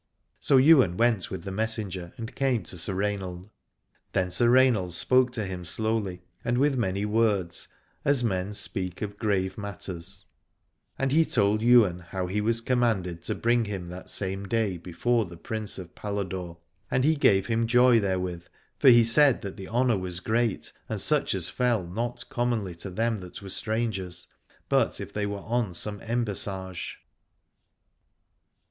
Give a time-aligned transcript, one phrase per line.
[0.39, 3.51] So Ywain went with the messenger and came to Sir Rainald.
[4.13, 7.67] Then Sir Rainald spoke to him slowly and with many words,
[8.03, 10.25] as men speak of grave matters:
[10.97, 15.25] and he told Ywain how he was commanded to bring him that same day before
[15.25, 16.57] the Prince of Paladore,
[16.89, 18.45] and he gave him joy therewith,
[18.79, 22.89] for he said that the honour was great, and such as fell not commonly to
[22.89, 24.29] them that were strangers,
[24.67, 26.97] but if they were on some embassage.